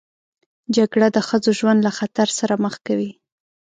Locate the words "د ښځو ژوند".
1.15-1.79